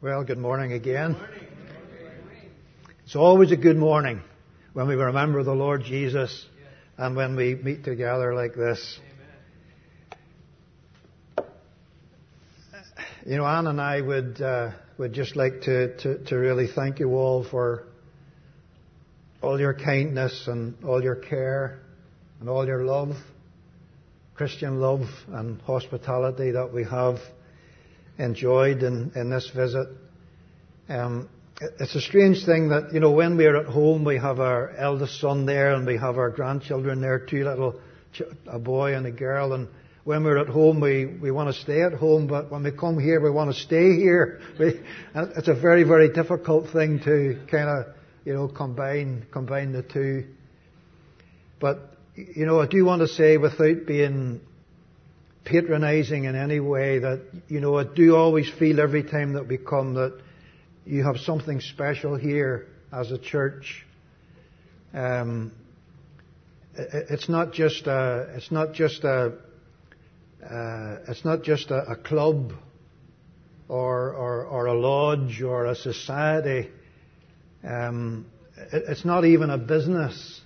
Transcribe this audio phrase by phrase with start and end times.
[0.00, 1.16] Well, good morning again.
[3.02, 4.22] It's always a good morning
[4.72, 6.46] when we remember the Lord Jesus
[6.96, 9.00] and when we meet together like this.
[13.26, 17.00] You know, Anne and I would uh, would just like to, to, to really thank
[17.00, 17.82] you all for
[19.42, 21.80] all your kindness and all your care
[22.38, 23.16] and all your love,
[24.36, 27.18] Christian love and hospitality that we have
[28.18, 29.88] enjoyed in, in this visit.
[30.88, 31.28] Um,
[31.60, 35.20] it's a strange thing that, you know, when we're at home, we have our eldest
[35.20, 37.80] son there and we have our grandchildren there, two little,
[38.46, 39.68] a boy and a girl, and
[40.08, 42.98] when we're at home, we, we want to stay at home, but when we come
[42.98, 44.40] here, we want to stay here.
[44.58, 44.80] We,
[45.14, 47.94] it's a very, very difficult thing to kind of,
[48.24, 50.24] you know, combine, combine the two.
[51.60, 54.40] But, you know, I do want to say without being
[55.48, 59.56] patronizing in any way that, you know, I do always feel every time that we
[59.56, 60.20] come that
[60.84, 63.86] you have something special here as a church.
[64.92, 65.52] Um,
[66.74, 69.38] it's not just a, it's not just a,
[70.44, 72.52] uh, it's not just a, a club
[73.68, 76.70] or, or, or, a lodge or a society.
[77.64, 80.40] Um, it, it's not even a business.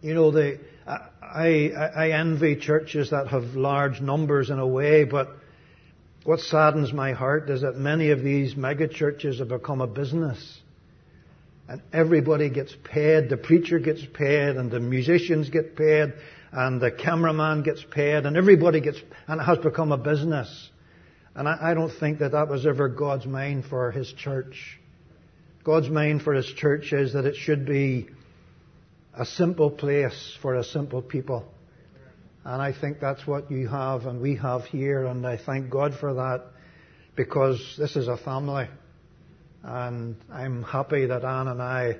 [0.00, 0.58] You know, the,
[0.88, 5.28] I, I envy churches that have large numbers in a way, but
[6.24, 10.60] what saddens my heart is that many of these mega churches have become a business.
[11.68, 16.14] And everybody gets paid, the preacher gets paid, and the musicians get paid,
[16.50, 20.70] and the cameraman gets paid, and everybody gets, and it has become a business.
[21.34, 24.80] And I, I don't think that that was ever God's mind for His church.
[25.62, 28.08] God's mind for His church is that it should be
[29.18, 31.44] a simple place for a simple people.
[32.44, 35.94] And I think that's what you have and we have here, and I thank God
[35.98, 36.44] for that
[37.16, 38.68] because this is a family.
[39.64, 41.96] And I'm happy that Anne and I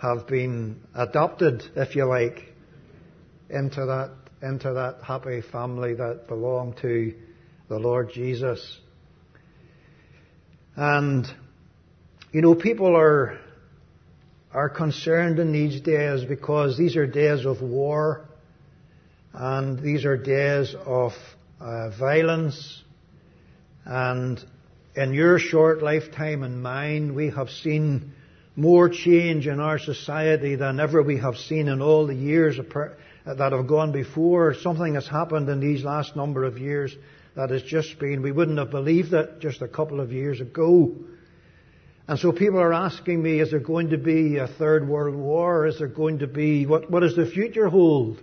[0.00, 2.54] have been adopted, if you like,
[3.50, 7.14] into that, into that happy family that belong to
[7.68, 8.80] the Lord Jesus.
[10.76, 11.26] And,
[12.30, 13.40] you know, people are
[14.58, 18.28] are concerned in these days because these are days of war
[19.32, 21.12] and these are days of
[21.60, 22.82] uh, violence.
[23.84, 24.44] And
[24.96, 28.14] in your short lifetime and mine, we have seen
[28.56, 33.52] more change in our society than ever we have seen in all the years that
[33.52, 34.54] have gone before.
[34.54, 36.92] Something has happened in these last number of years
[37.36, 40.96] that has just been, we wouldn't have believed it just a couple of years ago.
[42.08, 45.66] And so people are asking me, is there going to be a third world war?
[45.66, 48.18] Is there going to be, what, what does the future hold?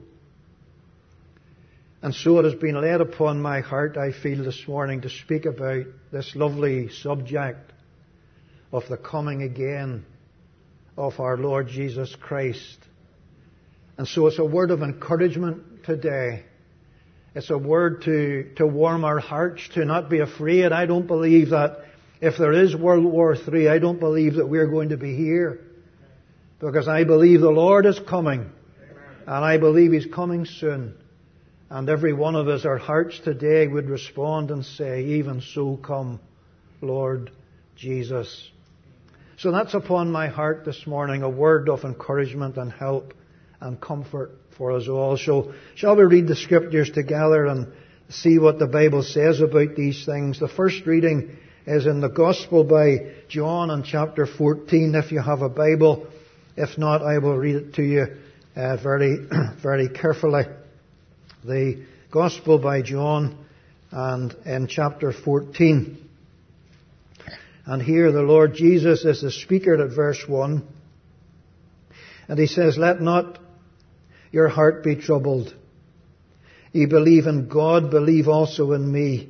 [2.01, 5.45] And so it has been laid upon my heart, I feel this morning, to speak
[5.45, 7.73] about this lovely subject
[8.71, 10.03] of the coming again
[10.97, 12.77] of our Lord Jesus Christ.
[13.99, 16.43] And so it's a word of encouragement today.
[17.35, 20.71] It's a word to, to warm our hearts, to not be afraid.
[20.71, 21.85] I don't believe that
[22.25, 25.59] if there is World War III, I don't believe that we're going to be here.
[26.59, 28.49] Because I believe the Lord is coming.
[29.27, 30.95] And I believe He's coming soon.
[31.69, 36.19] And every one of us, our hearts today would respond and say, even so come,
[36.81, 37.29] Lord
[37.75, 38.49] Jesus.
[39.37, 43.13] So that's upon my heart this morning, a word of encouragement and help
[43.61, 45.17] and comfort for us all.
[45.17, 47.71] So shall we read the scriptures together and
[48.09, 50.39] see what the Bible says about these things?
[50.39, 55.41] The first reading is in the Gospel by John in chapter 14, if you have
[55.41, 56.07] a Bible.
[56.55, 58.05] If not, I will read it to you
[58.55, 59.17] uh, very,
[59.63, 60.43] very carefully.
[61.43, 63.45] The Gospel by John
[63.91, 65.97] and in chapter 14.
[67.65, 70.67] And here the Lord Jesus is the speaker at verse 1.
[72.27, 73.39] And he says, Let not
[74.31, 75.53] your heart be troubled.
[76.73, 79.29] Ye believe in God, believe also in me.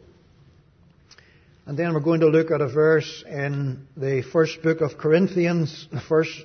[1.65, 5.87] And then we're going to look at a verse in the first book of Corinthians,
[5.91, 6.43] the first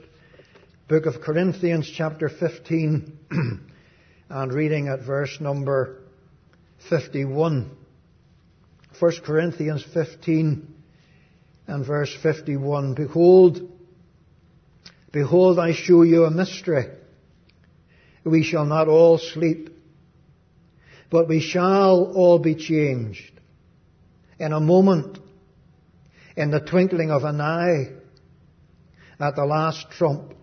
[0.88, 3.18] book of Corinthians, chapter 15,
[4.28, 6.02] and reading at verse number
[6.90, 7.70] 51.
[8.98, 10.74] 1 Corinthians 15
[11.66, 12.94] and verse 51.
[12.94, 13.70] Behold,
[15.12, 16.88] behold, I show you a mystery.
[18.22, 19.70] We shall not all sleep,
[21.08, 23.35] but we shall all be changed
[24.38, 25.18] in a moment,
[26.36, 27.88] in the twinkling of an eye,
[29.18, 30.34] at the last trump.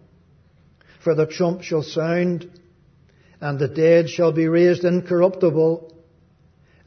[1.04, 2.50] For the trump shall sound,
[3.40, 5.94] and the dead shall be raised incorruptible,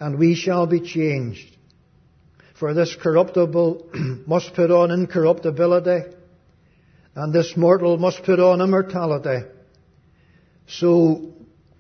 [0.01, 1.57] and we shall be changed.
[2.59, 3.91] For this corruptible
[4.27, 6.15] must put on incorruptibility,
[7.15, 9.47] and this mortal must put on immortality.
[10.67, 11.35] So,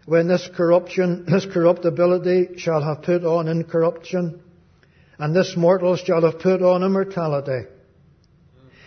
[0.04, 4.42] when this corruption, this corruptibility shall have put on incorruption,
[5.18, 7.68] and this mortal shall have put on immortality,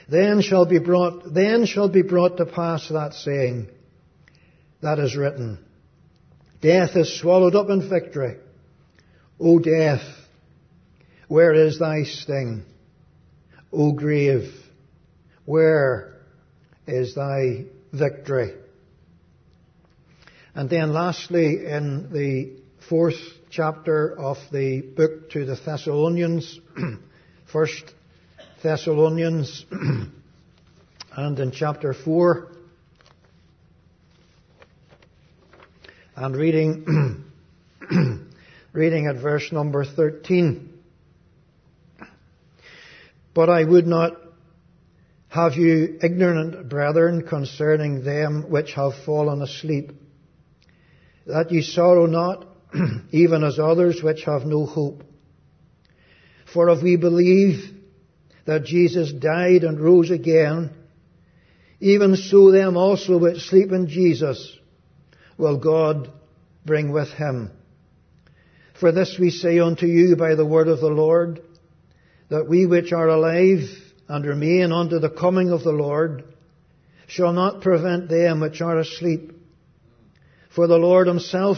[0.08, 3.70] then shall be brought, then shall be brought to pass that saying
[4.82, 5.60] that is written.
[6.62, 8.38] Death is swallowed up in victory.
[9.40, 10.04] O death,
[11.28, 12.64] where is thy sting?
[13.72, 14.52] O grave,
[15.46, 16.22] where
[16.88, 18.54] is thy victory?
[20.56, 26.60] And then lastly, in the fourth chapter of the book to the Thessalonians,
[27.52, 27.94] first
[28.64, 29.66] Thessalonians,
[31.12, 32.52] and in chapter four,
[36.16, 37.26] and reading,
[38.74, 40.74] reading at verse number 13.
[43.34, 44.14] But I would not
[45.30, 49.92] have you ignorant, brethren, concerning them which have fallen asleep,
[51.26, 52.49] that ye sorrow not,
[53.12, 55.04] even as others which have no hope.
[56.54, 57.76] For if we believe
[58.46, 60.72] that Jesus died and rose again,
[61.80, 64.58] even so them also which sleep in Jesus
[65.38, 66.12] will God
[66.66, 67.52] bring with him.
[68.80, 71.42] For this we say unto you by the word of the Lord,
[72.30, 73.68] that we which are alive
[74.08, 76.24] and remain unto the coming of the Lord
[77.08, 79.34] shall not prevent them which are asleep.
[80.50, 81.58] For the Lord himself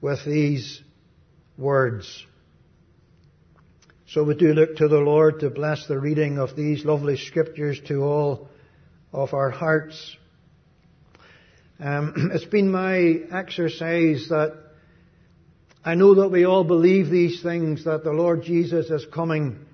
[0.00, 0.80] with these
[1.58, 2.26] words.
[4.08, 7.80] So we do look to the Lord to bless the reading of these lovely scriptures
[7.86, 8.48] to all
[9.12, 10.16] of our hearts.
[11.78, 14.56] Um, it's been my exercise that
[15.84, 19.64] I know that we all believe these things, that the Lord Jesus is coming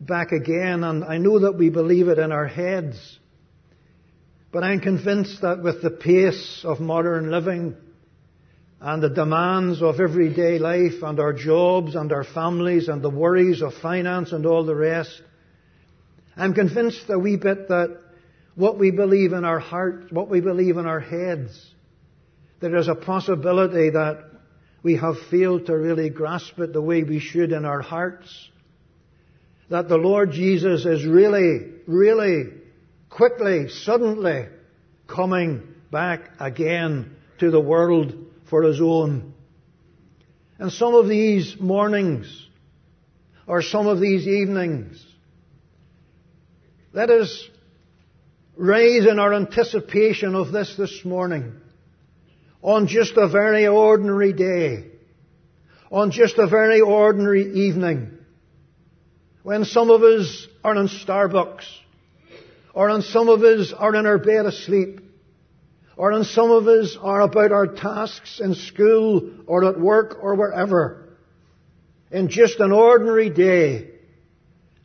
[0.00, 3.18] back again, and I know that we believe it in our heads.
[4.50, 7.76] But I'm convinced that with the pace of modern living
[8.80, 13.60] and the demands of everyday life and our jobs and our families and the worries
[13.60, 15.20] of finance and all the rest,
[16.36, 17.98] I'm convinced a wee bit that
[18.54, 21.74] what we believe in our hearts, what we believe in our heads,
[22.60, 24.24] there is a possibility that
[24.82, 28.48] we have failed to really grasp it the way we should in our hearts.
[29.70, 32.44] That the Lord Jesus is really, really
[33.10, 34.46] quickly, suddenly
[35.08, 39.34] coming back again to the world for His own.
[40.58, 42.46] And some of these mornings,
[43.46, 45.04] or some of these evenings,
[46.92, 47.48] let us
[48.56, 51.52] raise in our anticipation of this this morning
[52.60, 54.86] on just a very ordinary day,
[55.92, 58.18] on just a very ordinary evening,
[59.44, 61.64] when some of us are in Starbucks,
[62.74, 65.00] or on some of us are in our bed asleep,
[65.98, 70.36] or on some of us are about our tasks in school or at work or
[70.36, 71.08] wherever.
[72.12, 73.90] In just an ordinary day,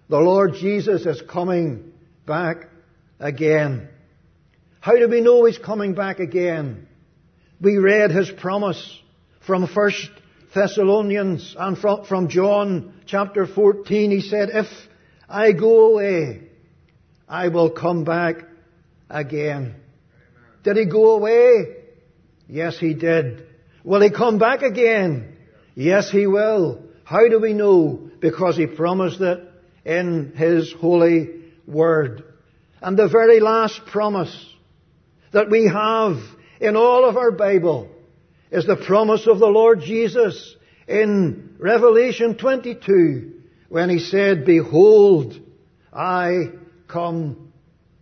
[0.10, 1.94] the Lord Jesus is coming
[2.26, 2.68] back
[3.20, 3.90] again.
[4.80, 6.88] How do we know He's coming back again?
[7.62, 9.00] We read his promise
[9.46, 9.92] from 1
[10.56, 14.10] Thessalonians and from, from John chapter 14.
[14.10, 14.68] He said, if
[15.30, 16.42] I go away,
[17.30, 18.44] I will come back
[19.10, 19.76] again.
[20.64, 21.76] Did he go away?
[22.48, 23.46] Yes, he did.
[23.84, 25.38] Will he come back again?
[25.76, 26.84] Yes, he will.
[27.04, 28.10] How do we know?
[28.20, 29.40] Because he promised it
[29.86, 31.30] in his holy
[31.68, 32.24] word.
[32.82, 34.34] And the very last promise
[35.32, 36.18] that we have
[36.60, 37.90] in all of our Bible
[38.52, 40.56] is the promise of the Lord Jesus
[40.88, 43.34] in Revelation 22
[43.70, 45.40] when he said, Behold,
[45.92, 46.52] I
[46.88, 47.52] come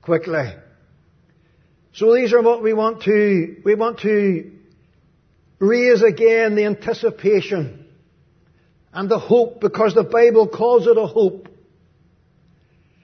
[0.02, 0.52] quickly.
[1.94, 4.52] So these are what we want to, we want to
[5.60, 7.86] raise again the anticipation
[8.94, 11.50] and the hope because the Bible calls it a hope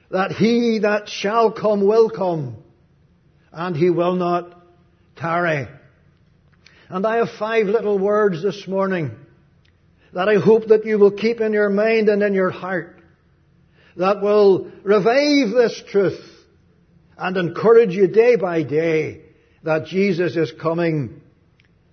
[0.09, 2.57] that he that shall come will come
[3.51, 4.57] and he will not
[5.17, 5.67] tarry.
[6.89, 9.11] And I have five little words this morning
[10.13, 13.01] that I hope that you will keep in your mind and in your heart
[13.97, 16.36] that will revive this truth
[17.17, 19.21] and encourage you day by day
[19.63, 21.21] that Jesus is coming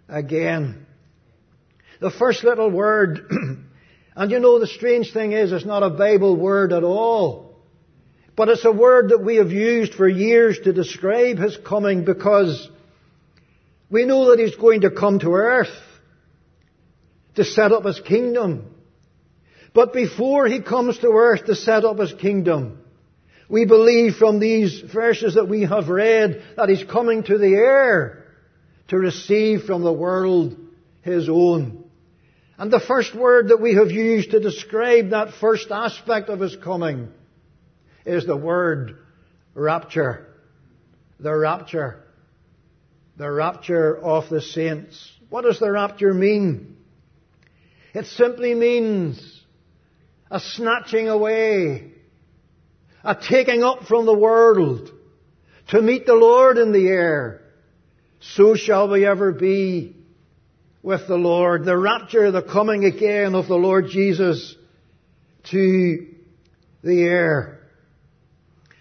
[0.09, 0.87] again.
[2.01, 3.21] The first little word,
[4.17, 7.57] and you know the strange thing is it's not a Bible word at all,
[8.37, 12.69] but it's a word that we have used for years to describe His coming because
[13.91, 15.75] we know that He's going to come to earth
[17.37, 18.75] to set up His kingdom.
[19.73, 22.84] But before He comes to earth to set up His kingdom,
[23.55, 28.25] we believe from these verses that we have read that He's coming to the air
[28.89, 30.57] to receive from the world
[31.03, 31.85] His own.
[32.59, 36.57] And the first word that we have used to describe that first aspect of His
[36.57, 37.11] coming
[38.05, 38.99] is the word
[39.55, 40.35] rapture.
[41.21, 42.03] The rapture.
[43.17, 45.13] The rapture of the saints.
[45.31, 46.77] What does the rapture mean?
[47.95, 49.43] It simply means
[50.29, 51.93] a snatching away,
[53.05, 54.91] a taking up from the world
[55.69, 57.43] to meet the Lord in the air.
[58.21, 59.95] So shall we ever be
[60.85, 61.65] with the Lord.
[61.65, 64.55] The rapture, the coming again of the Lord Jesus
[65.51, 66.07] to
[66.83, 67.61] the air.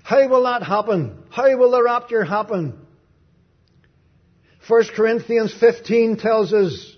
[0.04, 1.24] How will that happen?
[1.30, 2.78] How will the rapture happen?
[4.68, 6.96] 1 Corinthians 15 tells us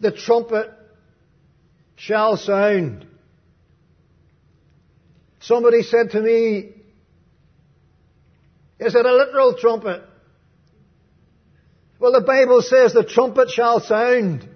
[0.00, 0.70] the trumpet
[1.94, 3.06] shall sound.
[5.46, 6.72] Somebody said to me,
[8.80, 10.02] is it a literal trumpet?
[12.00, 14.48] Well, the Bible says the trumpet shall sound.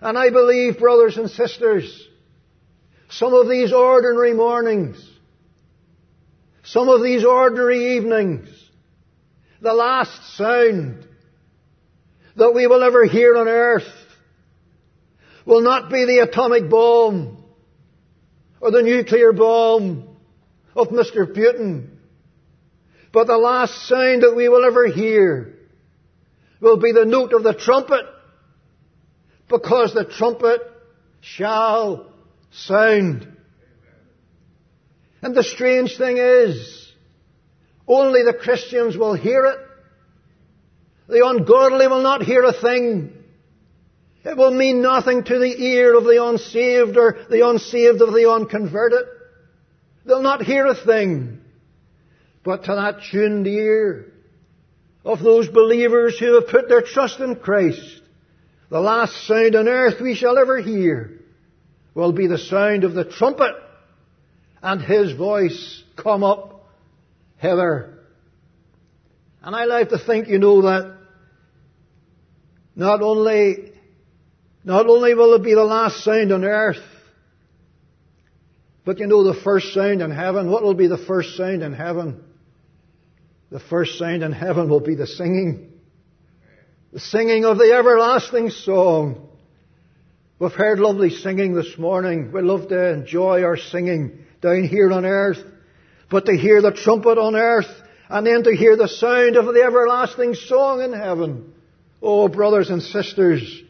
[0.00, 2.08] And I believe, brothers and sisters,
[3.08, 4.96] some of these ordinary mornings,
[6.64, 8.48] some of these ordinary evenings,
[9.60, 11.06] the last sound
[12.34, 13.86] that we will ever hear on earth
[15.46, 17.43] will not be the atomic bomb
[18.64, 20.08] or the nuclear bomb
[20.74, 21.30] of Mr.
[21.30, 21.90] Putin.
[23.12, 25.54] But the last sound that we will ever hear
[26.62, 28.06] will be the note of the trumpet
[29.50, 30.62] because the trumpet
[31.20, 32.10] shall
[32.52, 33.36] sound.
[35.20, 36.90] And the strange thing is,
[37.86, 39.58] only the Christians will hear it.
[41.08, 43.13] The ungodly will not hear a thing.
[44.24, 48.30] It will mean nothing to the ear of the unsaved or the unsaved of the
[48.30, 49.06] unconverted.
[50.06, 51.40] They'll not hear a thing.
[52.42, 54.12] But to that tuned ear
[55.04, 58.00] of those believers who have put their trust in Christ,
[58.70, 61.20] the last sound on earth we shall ever hear
[61.94, 63.54] will be the sound of the trumpet
[64.62, 66.66] and his voice come up
[67.36, 67.98] hither.
[69.42, 70.96] And I like to think, you know, that
[72.74, 73.73] not only
[74.64, 76.82] not only will it be the last sound on earth,
[78.84, 80.50] but you know the first sound in heaven.
[80.50, 82.22] What will be the first sound in heaven?
[83.50, 85.72] The first sound in heaven will be the singing.
[86.92, 89.28] The singing of the everlasting song.
[90.38, 92.32] We've heard lovely singing this morning.
[92.32, 95.42] We love to enjoy our singing down here on earth.
[96.10, 97.70] But to hear the trumpet on earth
[98.08, 101.54] and then to hear the sound of the everlasting song in heaven.
[102.02, 103.62] Oh, brothers and sisters,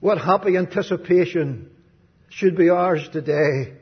[0.00, 1.70] what happy anticipation
[2.30, 3.74] should be ours today.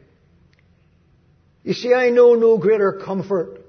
[1.63, 3.61] You see, I know no greater comfort.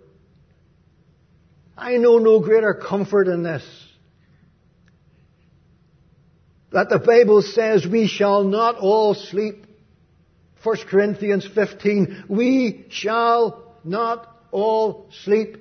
[1.77, 3.63] I know no greater comfort in this.
[6.71, 9.65] That the Bible says we shall not all sleep.
[10.63, 12.25] 1 Corinthians 15.
[12.27, 15.57] We shall not all sleep.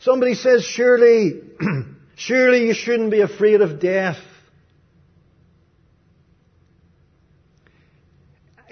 [0.00, 1.42] Somebody says, surely
[2.16, 4.18] Surely you shouldn't be afraid of death.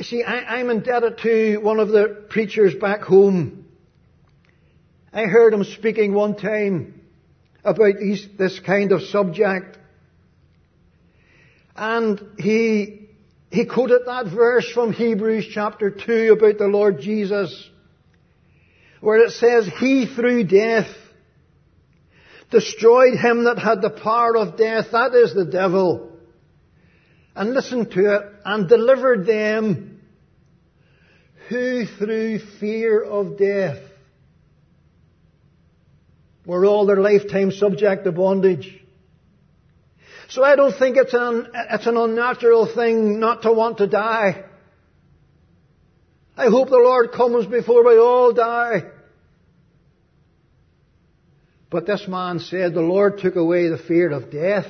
[0.01, 3.67] See, I, am indebted to one of the preachers back home.
[5.13, 7.01] I heard him speaking one time
[7.65, 9.77] about these, this kind of subject.
[11.77, 13.11] And he,
[13.51, 17.69] he quoted that verse from Hebrews chapter 2 about the Lord Jesus,
[19.01, 20.89] where it says, He through death
[22.51, 26.13] destroyed him that had the power of death, that is the devil,
[27.35, 30.01] and listened to it and delivered them
[31.49, 33.83] who through fear of death
[36.47, 38.81] were all their lifetime subject to bondage.
[40.29, 44.45] So I don't think it's an, it's an unnatural thing not to want to die.
[46.37, 48.83] I hope the Lord comes before we all die.
[51.71, 54.67] But this man said the Lord took away the fear of death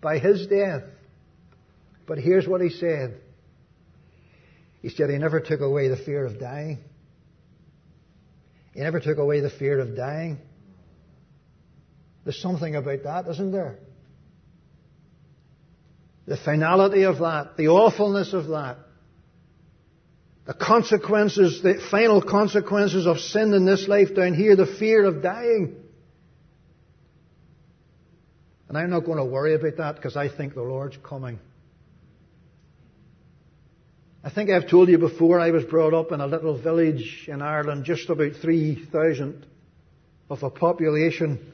[0.00, 0.82] by his death.
[2.06, 3.20] But here's what he said.
[4.80, 6.78] He said he never took away the fear of dying.
[8.72, 10.38] He never took away the fear of dying.
[12.24, 13.78] There's something about that, isn't there?
[16.26, 18.78] The finality of that, the awfulness of that,
[20.46, 25.22] the consequences, the final consequences of sin in this life down here, the fear of
[25.22, 25.76] dying.
[28.68, 31.38] And I'm not going to worry about that because I think the Lord's coming.
[34.24, 37.42] I think I've told you before I was brought up in a little village in
[37.42, 39.46] Ireland, just about 3,000
[40.28, 41.52] of a population.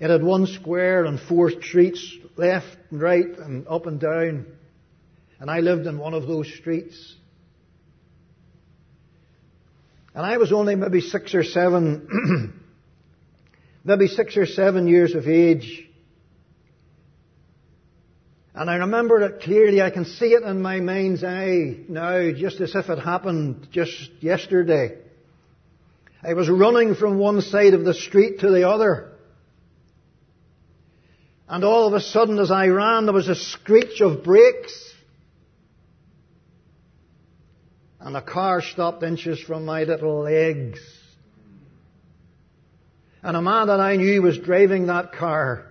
[0.00, 4.46] It had one square and four streets, left and right and up and down.
[5.38, 7.14] And I lived in one of those streets.
[10.14, 12.59] And I was only maybe six or seven
[13.84, 15.86] maybe six or seven years of age.
[18.54, 19.80] And I remember it clearly.
[19.80, 24.10] I can see it in my mind's eye now, just as if it happened just
[24.20, 24.98] yesterday.
[26.22, 29.12] I was running from one side of the street to the other.
[31.48, 34.94] And all of a sudden, as I ran, there was a screech of brakes.
[37.98, 40.80] And a car stopped inches from my little legs.
[43.22, 45.66] And a man that I knew was driving that car.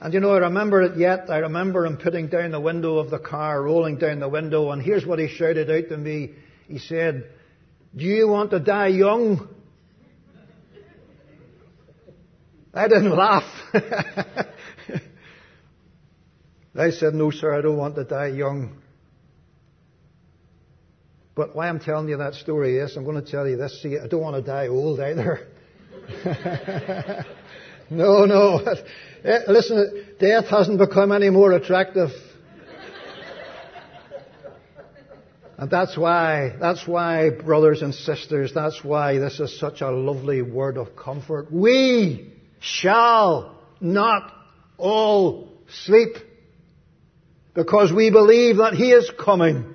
[0.00, 1.30] And you know, I remember it yet.
[1.30, 4.82] I remember him putting down the window of the car, rolling down the window, and
[4.82, 6.32] here's what he shouted out to me.
[6.68, 7.30] He said,
[7.96, 9.48] Do you want to die young?
[12.74, 13.50] I didn't laugh.
[16.76, 18.82] I said, No, sir, I don't want to die young.
[21.34, 23.82] But why I'm telling you that story is, I'm going to tell you this.
[23.82, 25.48] See, I don't want to die old either.
[27.90, 28.60] no, no.
[29.24, 32.10] Eh, listen, death hasn't become any more attractive.
[35.56, 40.42] And that's why, that's why, brothers and sisters, that's why this is such a lovely
[40.42, 41.50] word of comfort.
[41.50, 44.30] We shall not
[44.76, 45.48] all
[45.86, 46.16] sleep
[47.54, 49.73] because we believe that He is coming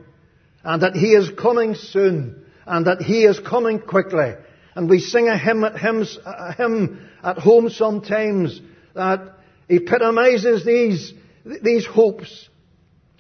[0.64, 4.34] and that He is coming soon, and that He is coming quickly.
[4.76, 8.62] And we sing a hymn at, hymns, a hymn at home sometimes
[8.94, 11.14] that epitomizes these,
[11.62, 12.50] these hopes.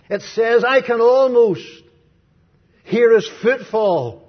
[0.09, 1.65] It says, I can almost
[2.83, 4.27] hear His footfall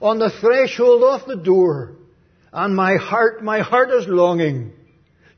[0.00, 1.96] on the threshold of the door,
[2.52, 4.72] and my heart, my heart is longing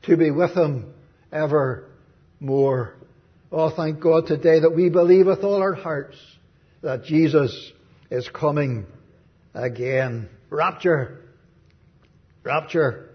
[0.03, 0.93] to be with Him
[1.33, 2.95] evermore.
[3.53, 6.17] Oh, thank God today that we believe with all our hearts
[6.83, 7.73] that Jesus
[8.11, 8.87] is coming
[9.55, 10.29] again.
[10.49, 11.25] Rapture.
[12.43, 13.11] Rapture.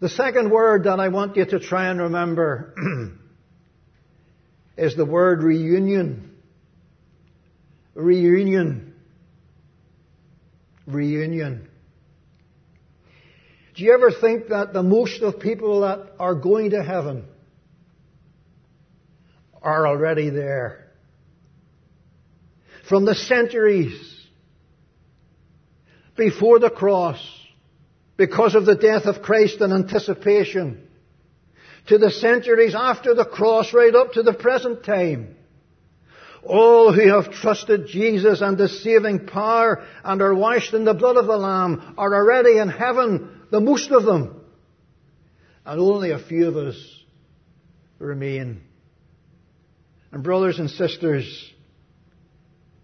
[0.00, 2.74] The second word that I want you to try and remember
[4.76, 6.36] is the word reunion.
[7.94, 8.94] Reunion.
[10.86, 11.68] Reunion.
[13.74, 17.26] Do you ever think that the most of people that are going to heaven
[19.62, 20.85] are already there?
[22.88, 24.14] From the centuries
[26.16, 27.18] before the cross,
[28.16, 30.88] because of the death of Christ in anticipation,
[31.88, 35.36] to the centuries after the cross, right up to the present time.
[36.44, 41.16] All who have trusted Jesus and the saving power and are washed in the blood
[41.16, 44.40] of the Lamb are already in heaven, the most of them.
[45.64, 46.76] And only a few of us
[47.98, 48.62] remain.
[50.12, 51.52] And brothers and sisters,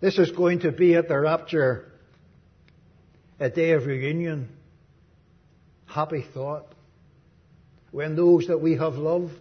[0.02, 1.84] this is going to be at the rapture
[3.38, 4.48] a day of reunion.
[5.86, 6.74] Happy thought.
[7.92, 9.40] When those that we have loved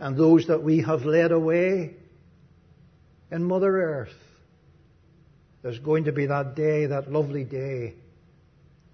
[0.00, 1.96] and those that we have led away
[3.30, 4.16] in Mother Earth,
[5.60, 7.96] there's going to be that day, that lovely day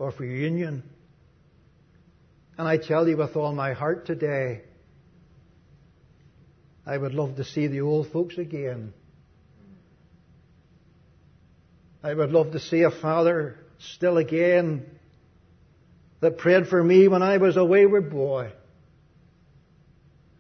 [0.01, 0.83] of reunion.
[2.59, 4.63] And I tell you with all my heart today,
[6.85, 8.93] I would love to see the old folks again
[12.03, 14.87] I would love to see a father still again
[16.21, 18.53] that prayed for me when I was a wayward boy.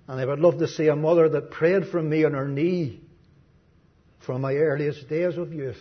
[0.08, 3.00] And I would love to see a mother that prayed for me on her knee
[4.26, 5.80] from my earliest days of youth,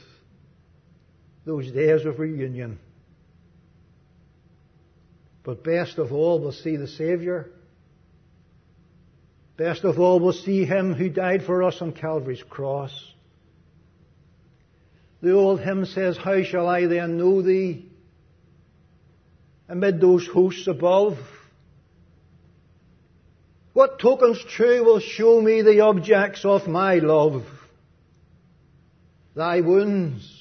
[1.45, 2.79] those days of reunion.
[5.43, 7.49] But best of all, we'll see the Saviour.
[9.57, 12.91] Best of all, we'll see Him who died for us on Calvary's cross.
[15.21, 17.85] The old hymn says, How shall I then know Thee?
[19.67, 21.17] Amid those hosts above.
[23.73, 27.45] What tokens true will show me the objects of my love?
[29.35, 30.39] Thy wounds,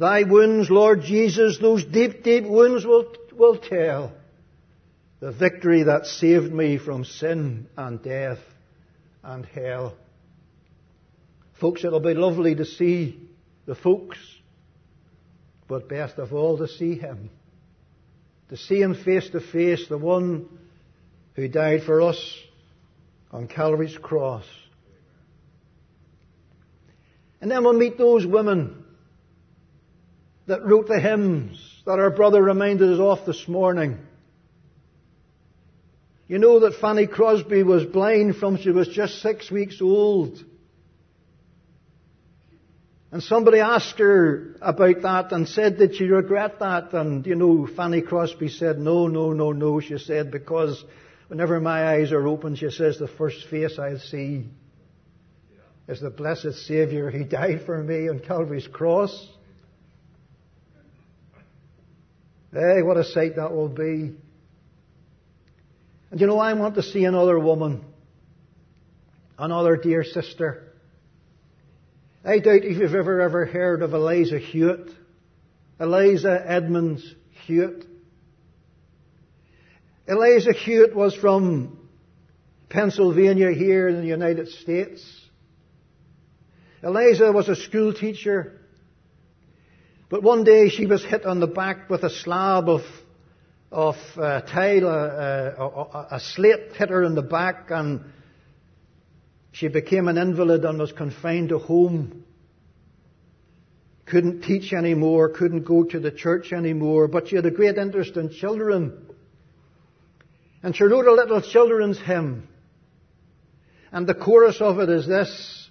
[0.00, 4.12] Thy wounds, Lord Jesus, those deep, deep wounds will, will tell
[5.20, 8.38] the victory that saved me from sin and death
[9.22, 9.94] and hell.
[11.60, 13.29] Folks, it'll be lovely to see
[13.70, 14.18] the folks,
[15.68, 17.30] but best of all to see Him.
[18.48, 20.48] To see Him face to face, the one
[21.34, 22.20] who died for us
[23.30, 24.44] on Calvary's cross.
[27.40, 28.82] And then we'll meet those women
[30.48, 33.98] that wrote the hymns that our brother reminded us of this morning.
[36.26, 40.44] You know that Fanny Crosby was blind from she was just six weeks old.
[43.12, 46.92] And somebody asked her about that and said, did she regret that?
[46.92, 50.84] And, you know, Fanny Crosby said, no, no, no, no, she said, because
[51.26, 54.46] whenever my eyes are open, she says, the first face I'll see
[55.88, 57.10] is the blessed Saviour.
[57.10, 59.28] He died for me on Calvary's cross.
[62.52, 64.12] Hey, what a sight that will be.
[66.12, 67.84] And you know, I want to see another woman,
[69.36, 70.69] another dear sister.
[72.22, 74.90] I doubt if you've ever ever heard of Eliza Hewitt.
[75.80, 77.14] Eliza Edmunds
[77.46, 77.86] Hewitt.
[80.06, 81.78] Eliza Hewitt was from
[82.68, 85.02] Pennsylvania here in the United States.
[86.82, 88.60] Eliza was a school teacher.
[90.10, 92.82] But one day she was hit on the back with a slab of,
[93.72, 98.04] of uh, tile, uh, uh, a slate hit her in the back and
[99.52, 102.24] she became an invalid and was confined to home.
[104.06, 108.16] Couldn't teach anymore, couldn't go to the church anymore, but she had a great interest
[108.16, 109.06] in children.
[110.62, 112.48] And she wrote a little children's hymn.
[113.92, 115.68] And the chorus of it is this.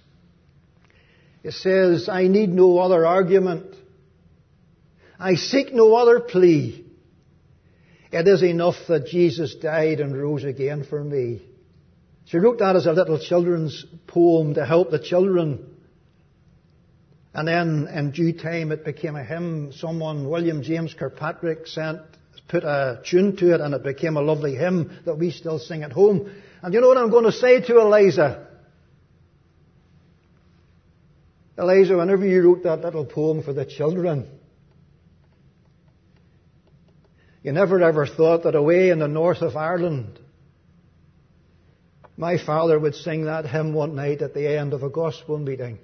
[1.42, 3.74] It says, I need no other argument.
[5.18, 6.84] I seek no other plea.
[8.12, 11.42] It is enough that Jesus died and rose again for me.
[12.30, 15.66] She wrote that as a little children's poem to help the children.
[17.34, 19.72] And then in due time it became a hymn.
[19.72, 22.02] Someone, William James Kirkpatrick, sent,
[22.46, 25.82] put a tune to it and it became a lovely hymn that we still sing
[25.82, 26.30] at home.
[26.62, 28.46] And you know what I'm going to say to Eliza?
[31.58, 34.28] Eliza, whenever you wrote that little poem for the children,
[37.42, 40.20] you never ever thought that away in the north of Ireland,
[42.20, 45.78] my father would sing that hymn one night at the end of a gospel meeting.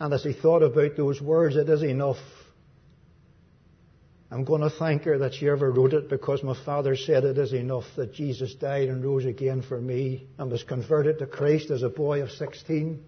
[0.00, 2.16] And as he thought about those words, it is enough.
[4.30, 7.36] I'm going to thank her that she ever wrote it because my father said it
[7.36, 11.70] is enough that Jesus died and rose again for me and was converted to Christ
[11.70, 13.04] as a boy of 16.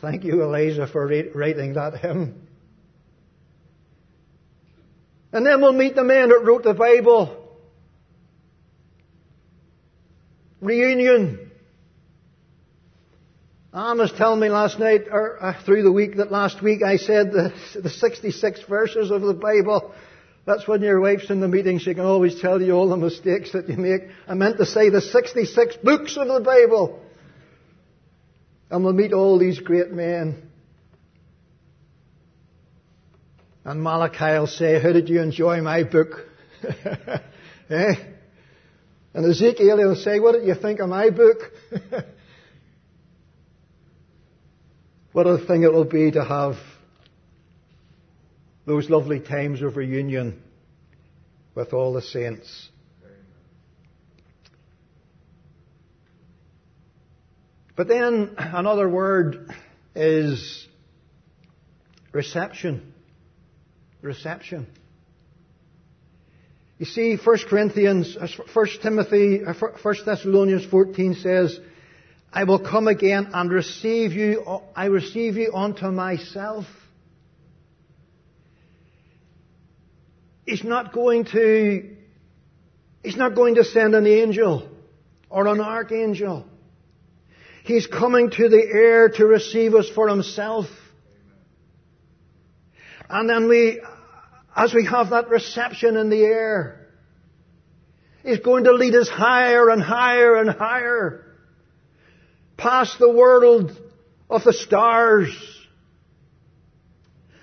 [0.00, 2.48] Thank you, Eliza, for writing that hymn.
[5.30, 7.39] And then we'll meet the man that wrote the Bible.
[10.60, 11.50] Reunion.
[13.72, 16.96] Anne was telling me last night, or uh, through the week, that last week I
[16.96, 19.94] said the, the 66 verses of the Bible.
[20.44, 23.52] That's when your wife's in the meeting, she can always tell you all the mistakes
[23.52, 24.02] that you make.
[24.26, 27.00] I meant to say the 66 books of the Bible.
[28.70, 30.50] And we'll meet all these great men.
[33.64, 36.26] And Malachi will say, how did you enjoy my book?
[37.70, 37.94] eh?
[39.12, 41.38] And Ezekiel will say, what did you think of my book?
[45.12, 46.56] what a thing it will be to have
[48.66, 50.40] those lovely times of reunion
[51.56, 52.68] with all the saints.
[57.74, 59.50] But then another word
[59.96, 60.68] is
[62.12, 62.92] reception.
[64.02, 64.66] Reception.
[66.80, 68.16] You see, 1 Corinthians,
[68.54, 71.60] 1 Timothy, 1 uh, Thessalonians 14 says,
[72.32, 74.42] I will come again and receive you,
[74.74, 76.64] I receive you unto myself.
[80.46, 81.96] He's not going to,
[83.02, 84.66] he's not going to send an angel
[85.28, 86.46] or an archangel.
[87.64, 90.64] He's coming to the air to receive us for himself.
[93.10, 93.82] And then we,
[94.56, 96.80] as we have that reception in the air,
[98.22, 101.24] He's going to lead us higher and higher and higher.
[102.56, 103.76] Past the world
[104.28, 105.34] of the stars,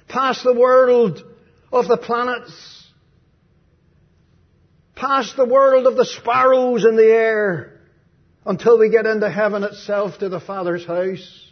[0.08, 1.24] past the world
[1.72, 2.86] of the planets,
[4.96, 7.82] past the world of the sparrows in the air,
[8.46, 11.52] until we get into heaven itself to the Father's house.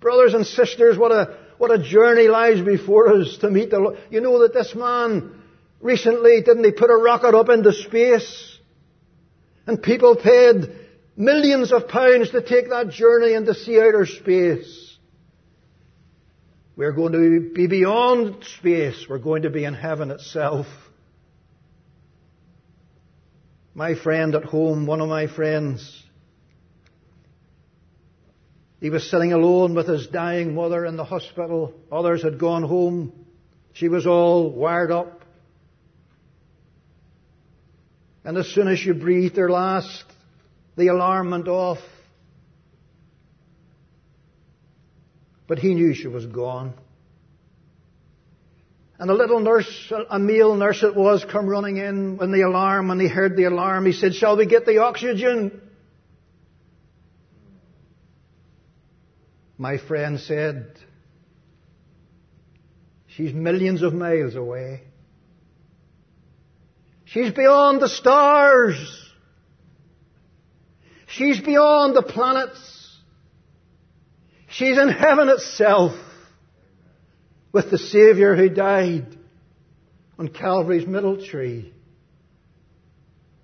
[0.00, 3.98] Brothers and sisters, what a, what a journey lies before us to meet the Lord.
[4.10, 5.42] You know that this man
[5.80, 8.58] recently, didn't he put a rocket up into space?
[9.66, 10.70] And people paid
[11.16, 14.96] millions of pounds to take that journey and to see outer space.
[16.76, 19.06] We're going to be beyond space.
[19.08, 20.66] We're going to be in heaven itself.
[23.74, 26.04] My friend at home, one of my friends,
[28.80, 31.74] he was sitting alone with his dying mother in the hospital.
[31.90, 33.12] Others had gone home.
[33.72, 35.22] She was all wired up.
[38.24, 40.04] And as soon as she breathed her last,
[40.76, 41.78] the alarm went off.
[45.48, 46.74] But he knew she was gone.
[49.00, 52.88] And a little nurse, a male nurse it was, come running in when the alarm,
[52.88, 55.62] when he heard the alarm, he said, shall we get the oxygen?
[59.58, 60.78] My friend said,
[63.08, 64.82] she's millions of miles away.
[67.04, 68.76] She's beyond the stars.
[71.08, 72.96] She's beyond the planets.
[74.48, 75.92] She's in heaven itself
[77.52, 79.16] with the Saviour who died
[80.18, 81.72] on Calvary's middle tree.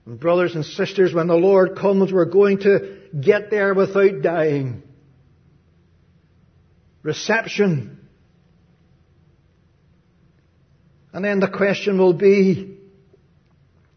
[0.06, 4.83] And brothers and sisters, when the Lord comes, we're going to get there without dying.
[7.04, 7.98] Reception.
[11.12, 12.78] And then the question will be,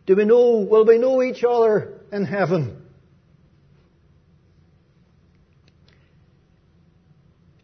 [0.05, 2.83] do we know, will we know each other in heaven?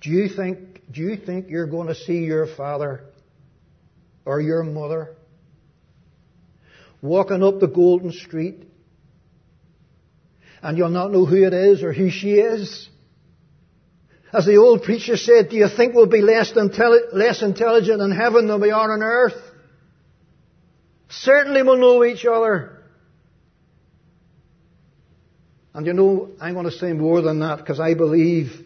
[0.02, 3.04] Do you think, do you think you're going to see your father
[4.26, 5.16] or your mother
[7.02, 8.64] walking up the golden street
[10.62, 12.90] and you'll not know who it is or who she is?
[14.34, 18.12] As the old preacher said, do you think we'll be less, intelli- less intelligent in
[18.12, 19.40] heaven than we are on earth?
[21.10, 22.84] Certainly we'll know each other.
[25.76, 28.64] And you know, I'm going to say more than that because I believe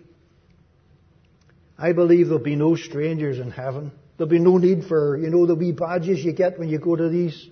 [1.78, 3.92] I believe there'll be no strangers in heaven.
[4.18, 6.96] There'll be no need for, you know, the wee badges you get when you go
[6.96, 7.48] to these,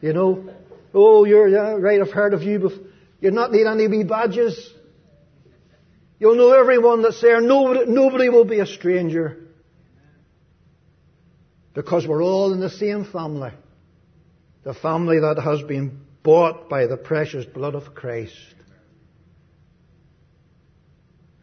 [0.00, 0.52] you know.
[0.92, 2.86] Oh, you're, yeah, right, I've heard of you before.
[3.20, 4.72] You'll not need any wee badges.
[6.18, 7.40] You'll know everyone that's there.
[7.40, 9.38] Nobody, nobody will be a stranger.
[11.74, 13.52] Because we're all in the same family.
[14.64, 18.34] The family that has been bought by the precious blood of Christ.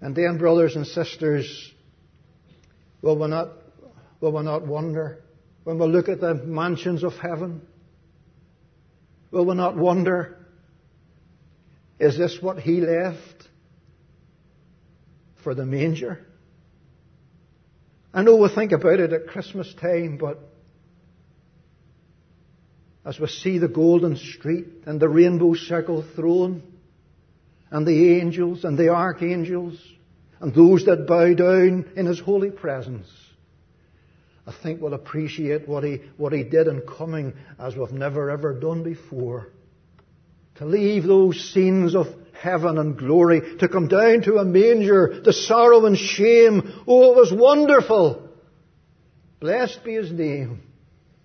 [0.01, 1.73] And then, brothers and sisters,
[3.05, 3.49] Will we not,
[4.19, 5.23] will we not wonder
[5.63, 7.61] when we look at the mansions of heaven?
[9.29, 10.43] Will we not wonder,
[11.99, 13.47] is this what he left
[15.45, 16.25] for the manger?
[18.11, 20.39] I know we think about it at Christmas time, but
[23.05, 26.63] as we see the golden street and the rainbow circle throne
[27.69, 29.79] and the angels and the archangels
[30.39, 33.07] and those that bow down in His holy presence,
[34.47, 38.59] I think we'll appreciate what He, what He did in coming as we've never ever
[38.59, 39.49] done before.
[40.55, 42.07] To leave those scenes of
[42.45, 46.61] heaven and glory, to come down to a manger, to sorrow and shame.
[46.87, 48.29] Oh, it was wonderful.
[49.39, 50.61] Blessed be His name,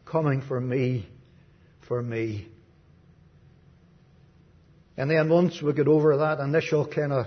[0.07, 1.07] coming for me,
[1.87, 2.49] for me.
[4.97, 7.27] And then once we get over that initial kind of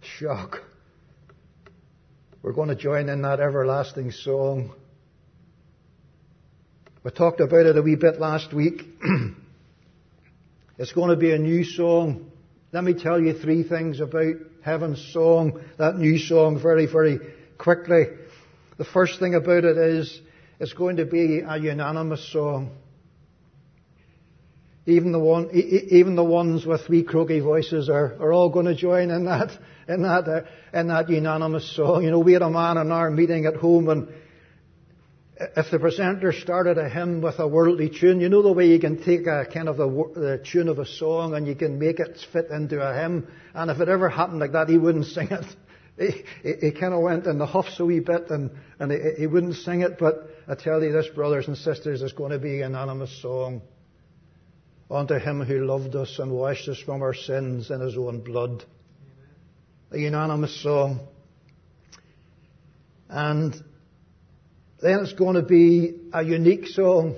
[0.00, 0.62] shock.
[2.42, 4.72] We're going to join in that everlasting song.
[7.02, 8.82] We talked about it a wee bit last week.
[10.78, 12.30] it's going to be a new song.
[12.76, 17.18] Let me tell you three things about Heaven's song, that new song, very, very
[17.56, 18.04] quickly.
[18.76, 20.20] The first thing about it is
[20.60, 22.76] it's going to be a unanimous song.
[24.84, 28.74] Even the one, even the ones with wee croaky voices are, are all going to
[28.74, 29.58] join in that,
[29.88, 30.42] in that, uh,
[30.78, 32.04] in that unanimous song.
[32.04, 34.08] You know, we had a man in our meeting at home and
[35.38, 38.80] if the presenter started a hymn with a worldly tune, you know the way you
[38.80, 42.00] can take a kind of the, the tune of a song and you can make
[42.00, 43.28] it fit into a hymn.
[43.54, 45.44] And if it ever happened like that, he wouldn't sing it.
[45.98, 48.98] He, he, he kind of went in the huffs a wee bit and, and he,
[49.20, 49.98] he wouldn't sing it.
[49.98, 53.62] But I tell you this, brothers and sisters, it's going to be an anonymous song
[54.90, 58.62] unto him who loved us and washed us from our sins in his own blood.
[59.90, 61.00] A unanimous song.
[63.08, 63.64] And
[64.80, 67.16] then it's going to be a unique song.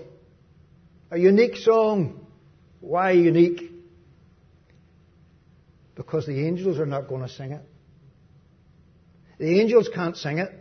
[1.11, 2.27] A unique song.
[2.81, 3.73] Why unique?
[5.95, 7.63] Because the angels are not going to sing it.
[9.39, 10.53] The angels can't sing it.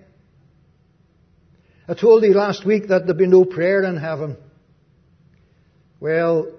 [1.87, 4.35] I told you last week that there'd be no prayer in heaven.
[5.99, 6.51] Well,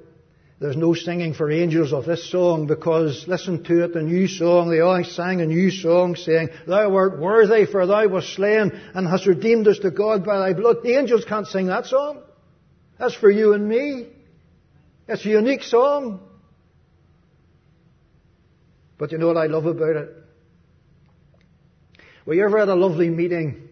[0.61, 4.71] there's no singing for angels of this song because listen to it, the new song,
[4.71, 9.07] they all sang a new song saying, Thou art worthy for thou wast slain and
[9.07, 10.79] hast redeemed us to God by thy blood.
[10.83, 12.23] The angels can't sing that song.
[12.99, 14.09] That's for you and me.
[15.07, 16.21] It's a unique song.
[18.99, 20.09] But you know what I love about it?
[22.27, 23.68] Were you ever at a lovely meeting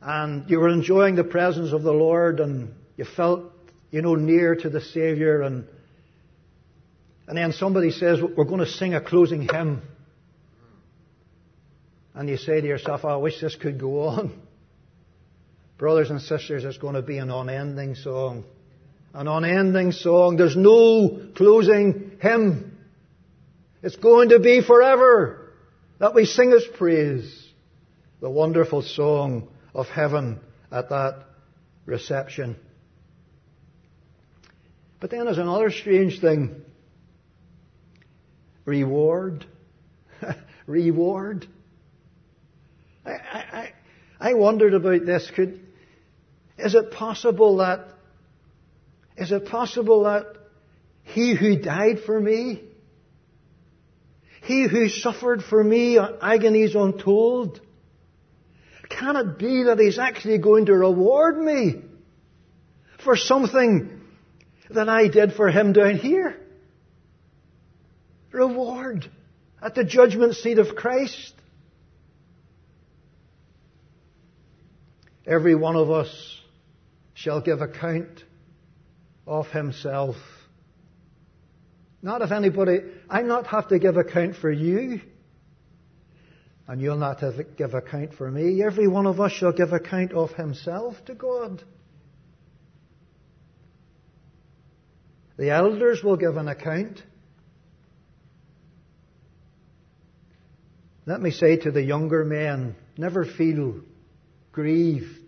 [0.00, 3.51] and you were enjoying the presence of the Lord and you felt
[3.92, 5.68] you know, near to the Savior and
[7.28, 9.80] and then somebody says, we're going to sing a closing hymn.
[12.14, 14.42] And you say to yourself, I wish this could go on.
[15.78, 18.44] Brothers and sisters, it's going to be an unending song.
[19.14, 20.36] An unending song.
[20.36, 22.76] There's no closing hymn.
[23.82, 25.52] It's going to be forever
[26.00, 27.48] that we sing His praise.
[28.20, 30.38] The wonderful song of heaven
[30.70, 31.24] at that
[31.86, 32.56] reception.
[35.02, 36.62] But then there's another strange thing.
[38.64, 39.44] Reward.
[40.68, 41.48] Reward.
[43.04, 43.72] I, I,
[44.20, 45.28] I wondered about this.
[45.34, 45.58] Could,
[46.56, 47.88] is it possible that,
[49.16, 50.36] is it possible that
[51.02, 52.62] he who died for me,
[54.42, 57.60] he who suffered for me agonies untold,
[58.88, 61.82] can it be that he's actually going to reward me
[63.02, 63.91] for something
[64.74, 66.36] than I did for him down here.
[68.30, 69.10] Reward
[69.60, 71.34] at the judgment seat of Christ.
[75.26, 76.40] Every one of us
[77.14, 78.24] shall give account
[79.26, 80.16] of himself.
[82.02, 85.00] Not if anybody, I not have to give account for you,
[86.66, 88.62] and you'll not have to give account for me.
[88.62, 91.62] Every one of us shall give account of himself to God.
[95.36, 97.02] The elders will give an account.
[101.06, 103.80] Let me say to the younger men, never feel
[104.52, 105.22] grieved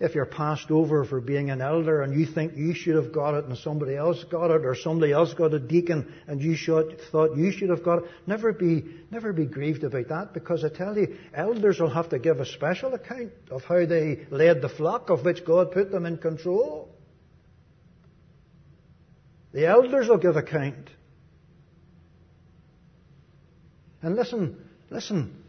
[0.00, 3.34] if you're passed over for being an elder and you think you should have got
[3.34, 6.98] it and somebody else got it or somebody else got a deacon and you should,
[7.12, 8.10] thought you should have got it.
[8.26, 12.18] Never be, never be grieved about that because I tell you, elders will have to
[12.18, 16.06] give a special account of how they led the flock of which God put them
[16.06, 16.88] in control.
[19.52, 20.90] The elders will give account.
[24.02, 24.56] And listen,
[24.90, 25.42] listen,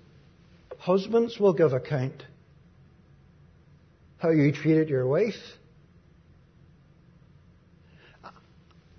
[0.78, 2.26] husbands will give account.
[4.18, 5.36] How you treated your wife.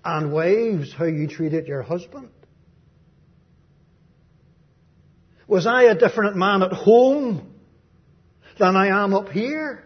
[0.05, 2.29] And wives, how you treated your husband.
[5.47, 7.53] Was I a different man at home
[8.57, 9.83] than I am up here?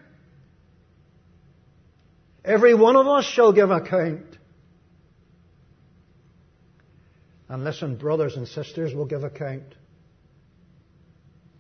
[2.46, 4.37] Every one of us shall give account.
[7.50, 9.76] And listen, brothers and sisters will give account.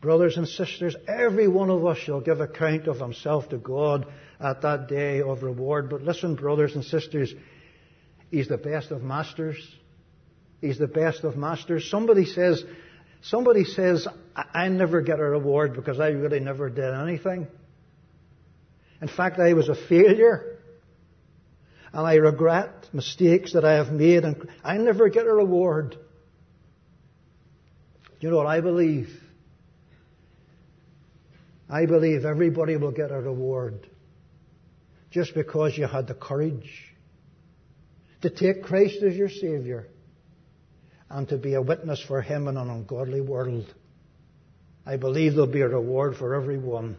[0.01, 4.05] Brothers and sisters, every one of us shall give account of himself to God
[4.39, 5.89] at that day of reward.
[5.89, 7.33] But listen, brothers and sisters,
[8.29, 9.57] he's the best of masters.
[10.61, 11.89] He's the best of masters.
[11.89, 12.63] Somebody says,
[13.21, 17.47] somebody says, I never get a reward because I really never did anything.
[19.01, 20.56] In fact, I was a failure
[21.93, 25.95] and I regret mistakes that I have made and I never get a reward.
[28.19, 29.09] You know what I believe?
[31.69, 33.87] I believe everybody will get a reward
[35.11, 36.93] just because you had the courage
[38.21, 39.87] to take Christ as your Savior
[41.09, 43.73] and to be a witness for Him in an ungodly world.
[44.85, 46.97] I believe there'll be a reward for everyone.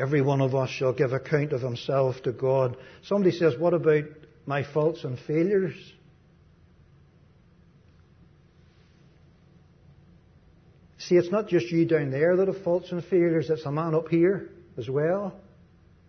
[0.00, 2.78] Every one of us shall give account of himself to God.
[3.02, 4.04] Somebody says, What about
[4.46, 5.74] my faults and failures?
[10.96, 13.94] See, it's not just you down there that have faults and failures, it's a man
[13.94, 14.48] up here
[14.78, 15.34] as well.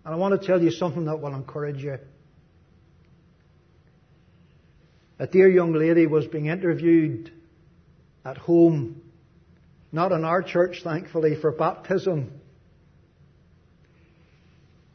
[0.06, 1.98] And I want to tell you something that will encourage you.
[5.20, 7.30] A dear young lady was being interviewed
[8.24, 9.02] at home,
[9.92, 12.41] not in our church, thankfully, for baptism.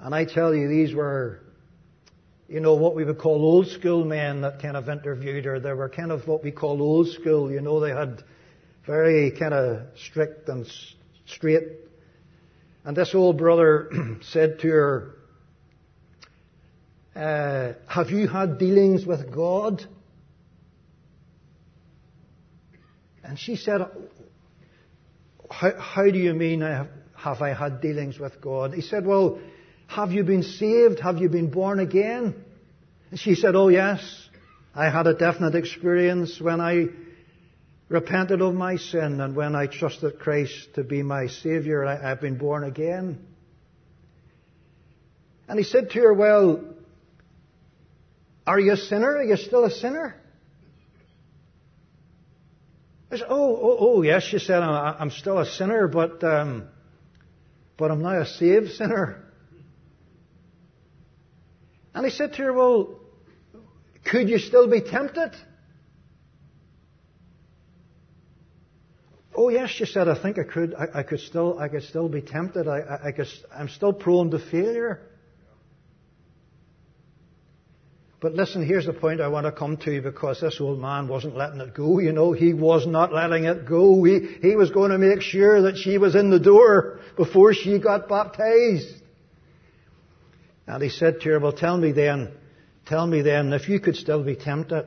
[0.07, 1.40] And I tell you, these were,
[2.48, 5.59] you know, what we would call old school men that kind of interviewed her.
[5.59, 7.50] They were kind of what we call old school.
[7.50, 8.22] You know, they had
[8.86, 10.64] very kind of strict and
[11.26, 11.64] straight.
[12.84, 13.90] And this old brother
[14.30, 15.16] said to her,
[17.16, 19.84] uh, Have you had dealings with God?
[23.24, 23.80] And she said,
[25.50, 28.72] how, how do you mean have, have I had dealings with God?
[28.72, 29.40] He said, Well,
[29.87, 31.01] have you been saved?
[31.01, 32.34] Have you been born again?
[33.11, 34.01] And she said, Oh, yes.
[34.74, 36.89] I had a definite experience when I
[37.89, 41.84] repented of my sin and when I trusted Christ to be my Savior.
[41.84, 43.24] I, I've been born again.
[45.49, 46.64] And he said to her, Well,
[48.47, 49.16] are you a sinner?
[49.16, 50.16] Are you still a sinner?
[53.11, 56.68] I said, Oh, oh, oh yes, she said, I'm still a sinner, but, um,
[57.76, 59.22] but I'm now a saved sinner.
[61.97, 63.01] And he said to her, Well,
[64.05, 65.32] could you still be tempted?
[69.34, 72.11] Oh yes, she said, I think I could, I, I could still, I could still
[72.11, 72.68] be tempted.
[72.68, 75.01] I, I, I could, I'm still prone to failure.
[78.20, 81.34] But listen, here's the point I want to come to because this old man wasn't
[81.34, 81.99] letting it go.
[81.99, 84.05] You know, he was not letting it go.
[84.05, 87.78] He, he was going to make sure that she was in the door before she
[87.78, 89.03] got baptized.
[90.66, 92.32] And he said to her, well, tell me then,
[92.86, 94.86] tell me then, if you could still be tempted,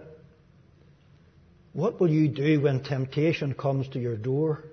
[1.74, 4.66] what will you do when temptation comes to your door?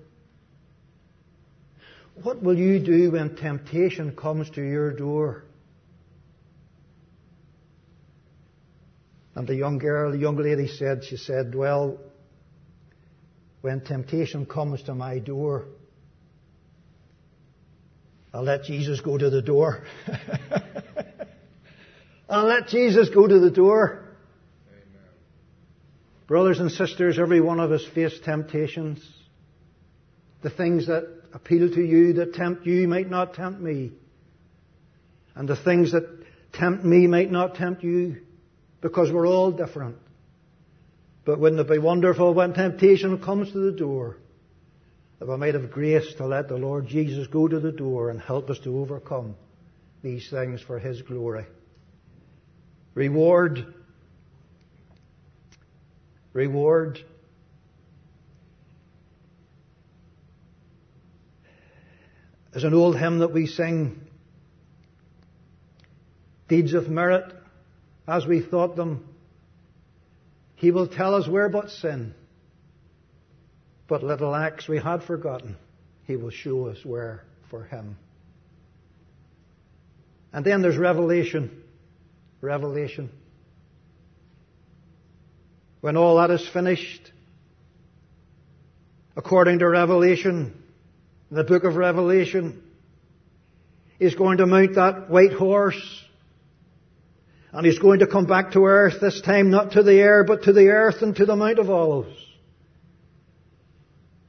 [2.23, 5.45] What will you do when temptation comes to your door?
[9.35, 12.01] And the young girl, the young lady said, she said, well,
[13.61, 15.67] when temptation comes to my door,
[18.37, 19.83] I'll let Jesus go to the door.
[22.29, 24.05] I'll let Jesus go to the door.
[24.69, 25.09] Amen.
[26.27, 29.03] Brothers and sisters, every one of us face temptations.
[30.43, 33.93] The things that appeal to you, that tempt you, might not tempt me.
[35.35, 36.07] And the things that
[36.53, 38.19] tempt me might not tempt you
[38.83, 39.97] because we're all different.
[41.25, 44.19] But wouldn't it be wonderful when temptation comes to the door
[45.19, 48.21] that we might have grace to let the Lord Jesus go to the door and
[48.21, 49.35] help us to overcome
[50.03, 51.47] these things for His glory?
[52.95, 53.75] Reward.
[56.33, 57.01] Reward.
[62.53, 64.01] There's an old hymn that we sing,
[66.49, 67.35] Deeds of Merit
[68.09, 69.07] as we thought them.
[70.55, 72.15] He will tell us where but sin.
[73.89, 75.57] But little acts we had forgotten,
[76.07, 77.97] He will show us where for Him.
[80.33, 81.63] And then there's revelation.
[82.41, 83.11] Revelation.
[85.81, 87.13] When all that is finished,
[89.17, 90.63] according to Revelation,
[91.31, 92.63] the book of Revelation,
[93.99, 96.05] he's going to mount that white horse
[97.53, 100.43] and he's going to come back to earth, this time not to the air, but
[100.43, 102.26] to the earth and to the Mount of Olives.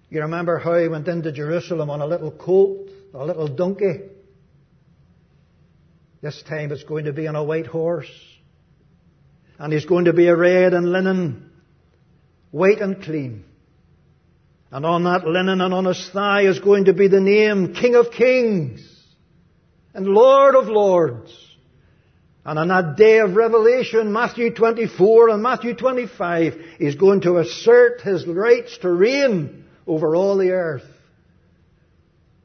[0.10, 4.02] You remember how he went into Jerusalem on a little colt, a little donkey.
[6.22, 8.12] This time it's going to be on a white horse.
[9.60, 11.52] And he's going to be arrayed in linen,
[12.52, 13.44] white and clean.
[14.72, 17.96] And on that linen and on his thigh is going to be the name King
[17.96, 18.82] of Kings
[19.94, 21.34] and Lord of Lords.
[22.46, 28.02] And on that day of revelation, Matthew 24 and Matthew 25, he's going to assert
[28.02, 30.86] his rights to reign over all the earth.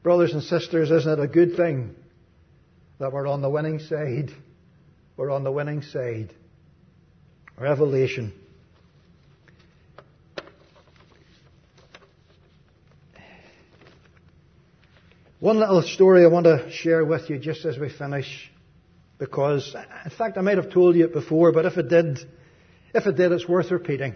[0.01, 1.95] Brothers and sisters, isn't it a good thing
[2.99, 4.31] that we're on the winning side?
[5.15, 6.33] We're on the winning side.
[7.57, 8.33] Revelation.
[15.39, 18.49] One little story I want to share with you just as we finish
[19.19, 19.75] because,
[20.05, 22.19] in fact, I might have told you it before, but if it did,
[22.93, 24.15] if it did, it's worth repeating.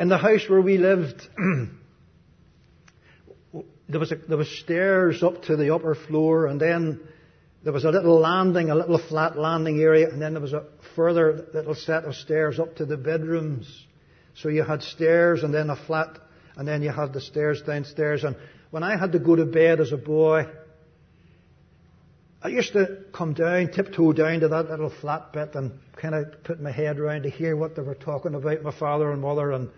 [0.00, 1.28] In the house where we lived,
[3.86, 7.00] there was a, there was stairs up to the upper floor, and then
[7.62, 10.64] there was a little landing, a little flat landing area, and then there was a
[10.96, 13.86] further little set of stairs up to the bedrooms.
[14.32, 16.18] So you had stairs and then a flat,
[16.56, 18.24] and then you had the stairs downstairs.
[18.24, 18.36] And
[18.70, 20.46] when I had to go to bed as a boy,
[22.40, 26.42] I used to come down, tiptoe down to that little flat bit and kind of
[26.42, 29.52] put my head around to hear what they were talking about, my father and mother,
[29.52, 29.68] and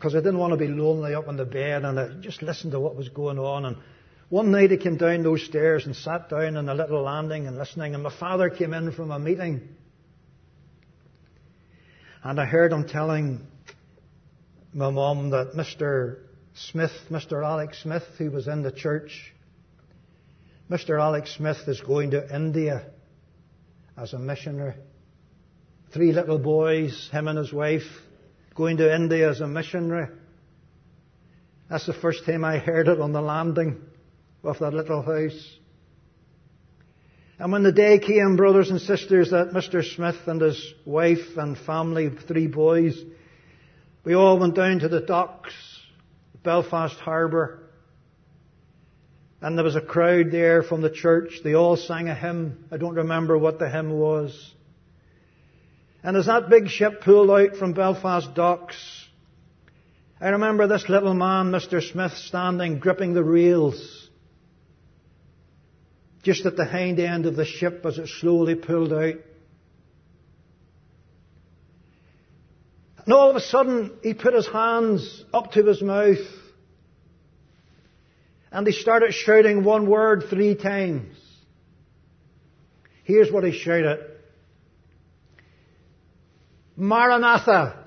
[0.00, 2.72] because I didn't want to be lonely up in the bed, and I just listened
[2.72, 3.66] to what was going on.
[3.66, 3.76] And
[4.30, 7.58] one night I came down those stairs and sat down on a little landing and
[7.58, 9.68] listening, and my father came in from a meeting.
[12.24, 13.46] And I heard him telling
[14.72, 16.20] my mum that Mr.
[16.54, 17.44] Smith, Mr.
[17.44, 19.34] Alex Smith, who was in the church,
[20.70, 20.98] Mr.
[20.98, 22.86] Alex Smith is going to India
[23.98, 24.76] as a missionary.
[25.92, 27.82] Three little boys, him and his wife,
[28.60, 30.06] going to India as a missionary.
[31.70, 33.80] That's the first time I heard it on the landing
[34.44, 35.56] of that little house.
[37.38, 39.82] And when the day came, brothers and sisters, that Mr.
[39.82, 43.02] Smith and his wife and family, three boys,
[44.04, 45.54] we all went down to the docks,
[46.42, 47.62] Belfast Harbour,
[49.40, 51.40] and there was a crowd there from the church.
[51.42, 52.66] They all sang a hymn.
[52.70, 54.52] I don't remember what the hymn was.
[56.02, 58.76] And as that big ship pulled out from Belfast docks,
[60.20, 61.82] I remember this little man, Mr.
[61.82, 64.08] Smith, standing gripping the rails
[66.22, 69.14] just at the hind end of the ship as it slowly pulled out.
[73.04, 76.18] And all of a sudden, he put his hands up to his mouth
[78.52, 81.16] and he started shouting one word three times.
[83.04, 84.19] Here's what he shouted.
[86.80, 87.84] Maranatha.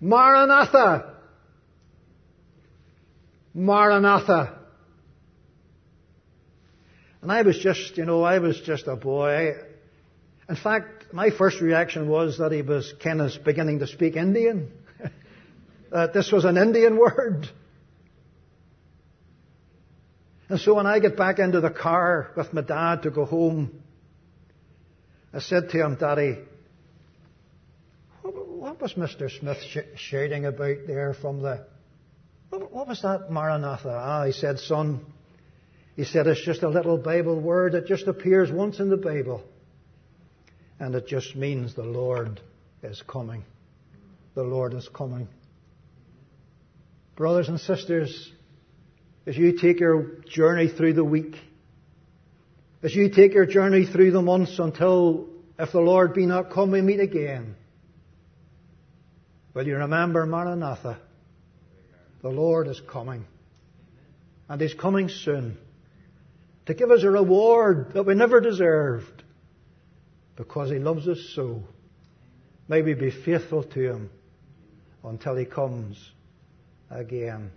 [0.00, 1.14] Maranatha.
[3.54, 4.58] Maranatha.
[7.22, 9.52] And I was just, you know, I was just a boy.
[10.48, 14.72] In fact, my first reaction was that he was kind of beginning to speak Indian.
[14.98, 15.12] that
[15.92, 17.48] uh, this was an Indian word.
[20.48, 23.83] And so when I get back into the car with my dad to go home,
[25.34, 26.38] I said to him, Daddy,
[28.22, 29.28] what was Mr.
[29.28, 31.66] Smith sh- shouting about there from the,
[32.50, 33.90] what was that Maranatha?
[33.90, 35.04] Ah, he said, son,
[35.96, 39.42] he said it's just a little Bible word that just appears once in the Bible.
[40.78, 42.40] And it just means the Lord
[42.84, 43.42] is coming.
[44.34, 45.26] The Lord is coming.
[47.16, 48.32] Brothers and sisters,
[49.26, 51.36] as you take your journey through the week,
[52.84, 55.26] as you take your journey through the months until,
[55.58, 57.56] if the Lord be not come, we meet again,
[59.54, 60.98] will you remember Maranatha?
[62.20, 63.24] The Lord is coming.
[64.50, 65.56] And He's coming soon
[66.66, 69.22] to give us a reward that we never deserved
[70.36, 71.62] because He loves us so.
[72.68, 74.10] May we be faithful to Him
[75.02, 75.96] until He comes
[76.90, 77.50] again.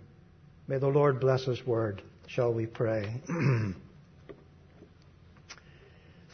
[0.66, 2.00] May the Lord bless His word.
[2.28, 3.20] Shall we pray?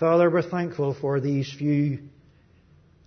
[0.01, 2.01] Father, we're thankful for these few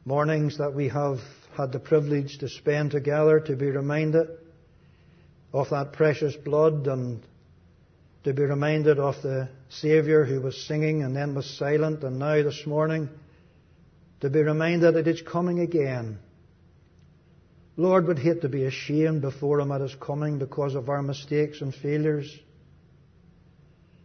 [0.06, 1.20] mornings that we have
[1.58, 4.30] had the privilege to spend together to be reminded
[5.52, 7.22] of that precious blood and
[8.24, 12.42] to be reminded of the Saviour who was singing and then was silent and now
[12.42, 13.10] this morning
[14.22, 16.20] to be reminded that it's coming again
[17.76, 21.62] Lord, we'd hate to be ashamed before Him at His coming because of our mistakes
[21.62, 22.36] and failures.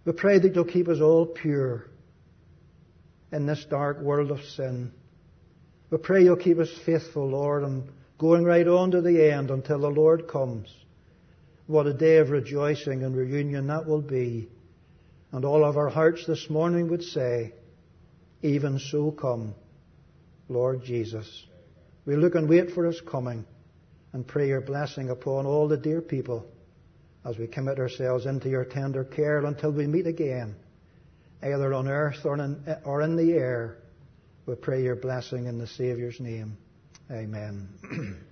[0.04, 1.86] We pray that You'll keep us all pure
[3.32, 4.92] in this dark world of sin.
[5.90, 9.80] We pray You'll keep us faithful, Lord, and going right on to the end until
[9.80, 10.68] the Lord comes.
[11.66, 14.48] What a day of rejoicing and reunion that will be.
[15.32, 17.54] And all of our hearts this morning would say,
[18.42, 19.54] even so come,
[20.48, 21.46] Lord Jesus.
[22.04, 23.46] We look and wait for His coming
[24.12, 26.46] and pray your blessing upon all the dear people
[27.24, 30.56] as we commit ourselves into your tender care until we meet again,
[31.42, 33.78] either on earth or in, or in the air.
[34.46, 36.56] We pray your blessing in the Saviour's name.
[37.10, 37.68] Amen.